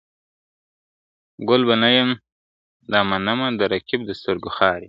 [1.47, 2.09] ګل به نه یم
[2.91, 4.79] دا منمه، د رقیب د سترګو خاریم..